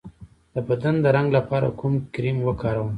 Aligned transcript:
د 0.53 0.55
بدن 0.67 0.95
د 1.03 1.05
رنګ 1.15 1.29
لپاره 1.37 1.67
کوم 1.79 1.93
کریم 2.13 2.37
وکاروم؟ 2.43 2.89